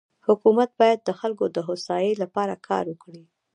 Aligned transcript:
حکومت 0.27 0.69
بايد 0.79 0.99
د 1.03 1.09
خلکو 1.19 1.45
دهوسايي 1.55 2.11
لپاره 2.21 2.53
کار 2.67 2.83
وکړي. 2.89 3.23